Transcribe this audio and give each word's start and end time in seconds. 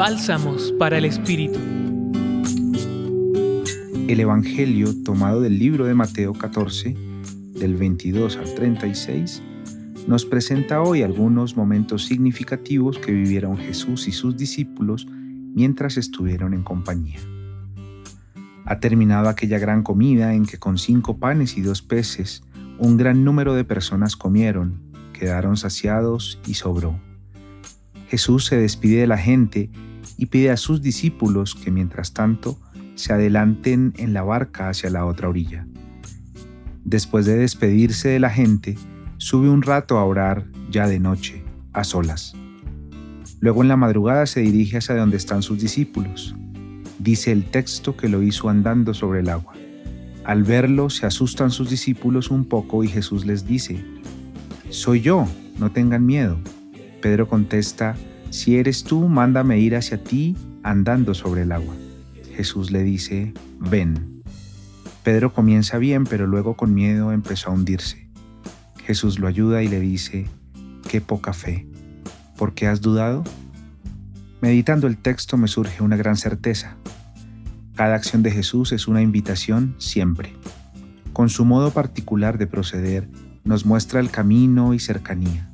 Bálsamos 0.00 0.72
para 0.78 0.96
el 0.96 1.04
Espíritu. 1.04 1.58
El 4.08 4.18
Evangelio 4.18 4.94
tomado 5.04 5.42
del 5.42 5.58
libro 5.58 5.84
de 5.84 5.92
Mateo 5.92 6.32
14, 6.32 6.96
del 7.52 7.76
22 7.76 8.38
al 8.38 8.54
36, 8.54 9.42
nos 10.06 10.24
presenta 10.24 10.80
hoy 10.80 11.02
algunos 11.02 11.54
momentos 11.54 12.06
significativos 12.06 12.98
que 12.98 13.12
vivieron 13.12 13.58
Jesús 13.58 14.08
y 14.08 14.12
sus 14.12 14.38
discípulos 14.38 15.06
mientras 15.06 15.98
estuvieron 15.98 16.54
en 16.54 16.62
compañía. 16.62 17.20
Ha 18.64 18.80
terminado 18.80 19.28
aquella 19.28 19.58
gran 19.58 19.82
comida 19.82 20.32
en 20.32 20.46
que 20.46 20.56
con 20.56 20.78
cinco 20.78 21.18
panes 21.18 21.58
y 21.58 21.60
dos 21.60 21.82
peces 21.82 22.42
un 22.78 22.96
gran 22.96 23.22
número 23.22 23.52
de 23.52 23.64
personas 23.64 24.16
comieron, 24.16 24.80
quedaron 25.12 25.58
saciados 25.58 26.40
y 26.46 26.54
sobró. 26.54 26.98
Jesús 28.08 28.46
se 28.46 28.56
despide 28.56 29.02
de 29.02 29.06
la 29.06 29.18
gente 29.18 29.68
y 30.20 30.26
pide 30.26 30.50
a 30.50 30.58
sus 30.58 30.82
discípulos 30.82 31.54
que 31.54 31.70
mientras 31.70 32.12
tanto 32.12 32.60
se 32.94 33.14
adelanten 33.14 33.94
en 33.96 34.12
la 34.12 34.22
barca 34.22 34.68
hacia 34.68 34.90
la 34.90 35.06
otra 35.06 35.30
orilla. 35.30 35.66
Después 36.84 37.24
de 37.24 37.38
despedirse 37.38 38.10
de 38.10 38.20
la 38.20 38.28
gente, 38.28 38.76
sube 39.16 39.48
un 39.48 39.62
rato 39.62 39.96
a 39.96 40.04
orar 40.04 40.44
ya 40.70 40.86
de 40.86 41.00
noche, 41.00 41.42
a 41.72 41.84
solas. 41.84 42.34
Luego 43.40 43.62
en 43.62 43.68
la 43.68 43.78
madrugada 43.78 44.26
se 44.26 44.40
dirige 44.40 44.76
hacia 44.76 44.94
donde 44.94 45.16
están 45.16 45.42
sus 45.42 45.58
discípulos. 45.58 46.36
Dice 46.98 47.32
el 47.32 47.44
texto 47.44 47.96
que 47.96 48.10
lo 48.10 48.22
hizo 48.22 48.50
andando 48.50 48.92
sobre 48.92 49.20
el 49.20 49.30
agua. 49.30 49.54
Al 50.24 50.42
verlo 50.42 50.90
se 50.90 51.06
asustan 51.06 51.50
sus 51.50 51.70
discípulos 51.70 52.30
un 52.30 52.44
poco 52.44 52.84
y 52.84 52.88
Jesús 52.88 53.24
les 53.24 53.46
dice, 53.46 53.82
Soy 54.68 55.00
yo, 55.00 55.26
no 55.58 55.72
tengan 55.72 56.04
miedo. 56.04 56.36
Pedro 57.00 57.26
contesta, 57.26 57.96
Si 58.30 58.56
eres 58.56 58.84
tú, 58.84 59.08
mándame 59.08 59.58
ir 59.58 59.74
hacia 59.74 60.02
ti 60.02 60.36
andando 60.62 61.14
sobre 61.14 61.42
el 61.42 61.52
agua. 61.52 61.74
Jesús 62.34 62.70
le 62.70 62.82
dice, 62.82 63.34
Ven. 63.58 64.22
Pedro 65.02 65.32
comienza 65.32 65.78
bien, 65.78 66.04
pero 66.04 66.26
luego 66.26 66.54
con 66.56 66.72
miedo 66.72 67.12
empezó 67.12 67.50
a 67.50 67.54
hundirse. 67.54 68.08
Jesús 68.84 69.18
lo 69.18 69.26
ayuda 69.26 69.62
y 69.62 69.68
le 69.68 69.80
dice, 69.80 70.26
Qué 70.88 71.00
poca 71.00 71.32
fe. 71.32 71.66
¿Por 72.36 72.54
qué 72.54 72.68
has 72.68 72.80
dudado? 72.80 73.24
Meditando 74.40 74.86
el 74.86 74.96
texto 74.96 75.36
me 75.36 75.48
surge 75.48 75.82
una 75.82 75.96
gran 75.96 76.16
certeza. 76.16 76.76
Cada 77.74 77.94
acción 77.94 78.22
de 78.22 78.30
Jesús 78.30 78.72
es 78.72 78.88
una 78.88 79.02
invitación 79.02 79.74
siempre. 79.78 80.32
Con 81.12 81.28
su 81.28 81.44
modo 81.44 81.72
particular 81.72 82.38
de 82.38 82.46
proceder, 82.46 83.08
nos 83.44 83.66
muestra 83.66 84.00
el 84.00 84.10
camino 84.10 84.72
y 84.72 84.78
cercanía. 84.78 85.49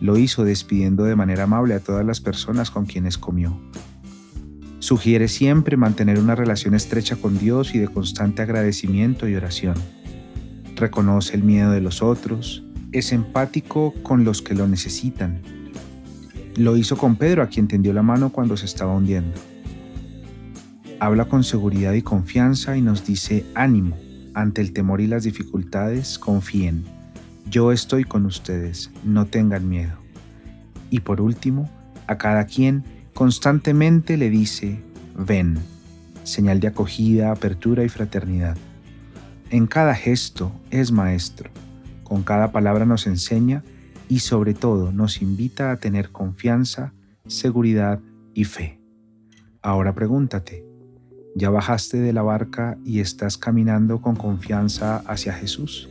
Lo 0.00 0.16
hizo 0.16 0.44
despidiendo 0.44 1.04
de 1.04 1.16
manera 1.16 1.44
amable 1.44 1.74
a 1.74 1.80
todas 1.80 2.04
las 2.04 2.20
personas 2.20 2.70
con 2.70 2.86
quienes 2.86 3.18
comió. 3.18 3.58
Sugiere 4.78 5.28
siempre 5.28 5.76
mantener 5.76 6.18
una 6.18 6.34
relación 6.34 6.74
estrecha 6.74 7.16
con 7.16 7.38
Dios 7.38 7.74
y 7.74 7.78
de 7.78 7.88
constante 7.88 8.40
agradecimiento 8.40 9.28
y 9.28 9.36
oración. 9.36 9.74
Reconoce 10.74 11.36
el 11.36 11.44
miedo 11.44 11.70
de 11.70 11.82
los 11.82 12.02
otros, 12.02 12.64
es 12.92 13.12
empático 13.12 13.94
con 14.02 14.24
los 14.24 14.40
que 14.40 14.54
lo 14.54 14.66
necesitan. 14.66 15.42
Lo 16.56 16.76
hizo 16.76 16.96
con 16.96 17.16
Pedro, 17.16 17.42
a 17.42 17.48
quien 17.48 17.68
tendió 17.68 17.92
la 17.92 18.02
mano 18.02 18.30
cuando 18.30 18.56
se 18.56 18.64
estaba 18.64 18.94
hundiendo. 18.94 19.38
Habla 20.98 21.26
con 21.26 21.44
seguridad 21.44 21.92
y 21.92 22.02
confianza 22.02 22.76
y 22.76 22.82
nos 22.82 23.06
dice 23.06 23.44
ánimo, 23.54 23.96
ante 24.34 24.60
el 24.60 24.72
temor 24.72 25.00
y 25.00 25.06
las 25.06 25.24
dificultades, 25.24 26.18
confíen. 26.18 26.84
Yo 27.48 27.72
estoy 27.72 28.04
con 28.04 28.26
ustedes, 28.26 28.90
no 29.04 29.26
tengan 29.26 29.68
miedo. 29.68 29.96
Y 30.90 31.00
por 31.00 31.20
último, 31.20 31.70
a 32.06 32.18
cada 32.18 32.46
quien 32.46 32.84
constantemente 33.14 34.16
le 34.16 34.30
dice, 34.30 34.80
ven, 35.16 35.58
señal 36.24 36.60
de 36.60 36.68
acogida, 36.68 37.32
apertura 37.32 37.84
y 37.84 37.88
fraternidad. 37.88 38.56
En 39.50 39.66
cada 39.66 39.94
gesto 39.94 40.52
es 40.70 40.92
maestro, 40.92 41.50
con 42.04 42.22
cada 42.22 42.52
palabra 42.52 42.86
nos 42.86 43.06
enseña 43.06 43.64
y 44.08 44.20
sobre 44.20 44.54
todo 44.54 44.92
nos 44.92 45.22
invita 45.22 45.70
a 45.70 45.76
tener 45.76 46.10
confianza, 46.10 46.92
seguridad 47.26 48.00
y 48.34 48.44
fe. 48.44 48.80
Ahora 49.62 49.94
pregúntate, 49.94 50.64
¿Ya 51.34 51.48
bajaste 51.48 51.98
de 51.98 52.12
la 52.12 52.22
barca 52.22 52.76
y 52.84 53.00
estás 53.00 53.38
caminando 53.38 54.00
con 54.00 54.16
confianza 54.16 54.98
hacia 55.06 55.32
Jesús? 55.32 55.88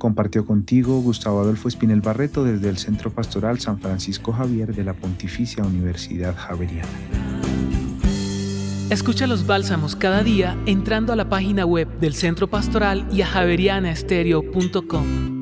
Compartió 0.00 0.44
contigo 0.46 1.02
Gustavo 1.02 1.40
Adolfo 1.40 1.68
Espinel 1.68 2.00
Barreto 2.00 2.42
desde 2.42 2.70
el 2.70 2.78
Centro 2.78 3.10
Pastoral 3.10 3.60
San 3.60 3.78
Francisco 3.78 4.32
Javier 4.32 4.74
de 4.74 4.82
la 4.82 4.94
Pontificia 4.94 5.62
Universidad 5.62 6.34
Javeriana. 6.34 6.88
Escucha 8.88 9.26
los 9.26 9.46
bálsamos 9.46 9.96
cada 9.96 10.22
día 10.22 10.56
entrando 10.64 11.12
a 11.12 11.16
la 11.16 11.28
página 11.28 11.66
web 11.66 11.86
del 12.00 12.14
Centro 12.14 12.48
Pastoral 12.48 13.06
y 13.12 13.20
a 13.20 13.26
javerianaestereo.com. 13.26 15.39